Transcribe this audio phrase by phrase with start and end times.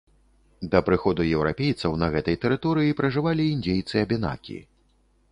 [0.75, 4.57] Да прыходу еўрапейцаў на гэтай тэрыторыі пражывалі індзейцы-абенакі.